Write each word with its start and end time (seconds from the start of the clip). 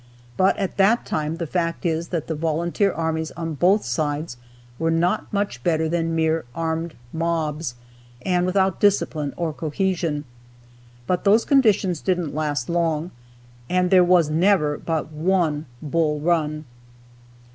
But 0.35 0.57
at 0.57 0.77
that 0.77 1.05
time 1.05 1.37
the 1.37 1.45
fact 1.45 1.85
is 1.85 2.07
that 2.07 2.25
the 2.25 2.33
volunteer 2.33 2.91
armies 2.91 3.29
on 3.33 3.53
both 3.53 3.85
sides 3.85 4.35
were 4.79 4.89
not 4.89 5.31
much 5.31 5.63
better 5.63 5.87
than 5.87 6.15
mere 6.15 6.43
armed 6.55 6.95
mobs, 7.13 7.75
and 8.23 8.43
without 8.47 8.79
discipline 8.79 9.31
or 9.37 9.53
cohesion. 9.53 10.25
But 11.05 11.23
those 11.23 11.45
conditions 11.45 12.01
didn't 12.01 12.33
last 12.33 12.67
long, 12.67 13.11
and 13.69 13.91
there 13.91 14.03
was 14.03 14.27
never 14.27 14.75
but 14.79 15.11
one 15.11 15.67
Bull 15.83 16.19
Run. 16.19 16.65